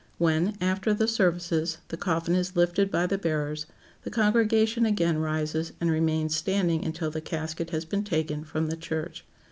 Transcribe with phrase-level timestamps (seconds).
[0.17, 3.67] When, after the services, the coffin is lifted by the bearers,
[4.01, 8.77] the congregation again rises and remains standing until the casket has been taken from the
[8.77, 9.23] church.